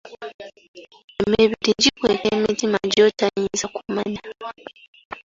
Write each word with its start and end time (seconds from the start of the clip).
Emibiri 1.23 1.71
gikweka 1.81 2.25
emitima 2.37 2.77
gy’otayinza 2.91 3.65
kumanya 3.75 4.21